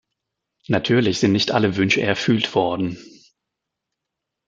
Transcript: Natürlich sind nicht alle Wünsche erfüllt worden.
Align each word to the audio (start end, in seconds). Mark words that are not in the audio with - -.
Natürlich 0.67 1.19
sind 1.19 1.31
nicht 1.31 1.51
alle 1.51 1.75
Wünsche 1.75 2.01
erfüllt 2.01 2.55
worden. 2.55 2.97